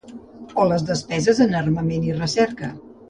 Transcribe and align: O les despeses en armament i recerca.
O 0.61 0.63
les 0.69 0.85
despeses 0.87 1.41
en 1.47 1.53
armament 1.59 2.09
i 2.09 2.17
recerca. 2.17 2.73